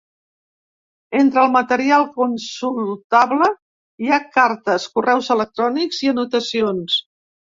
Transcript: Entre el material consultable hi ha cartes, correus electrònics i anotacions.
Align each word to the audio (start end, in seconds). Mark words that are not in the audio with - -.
Entre 1.17 1.39
el 1.41 1.51
material 1.55 2.05
consultable 2.15 3.51
hi 4.05 4.09
ha 4.11 4.19
cartes, 4.39 4.89
correus 4.97 5.31
electrònics 5.39 6.01
i 6.07 6.13
anotacions. 6.13 6.97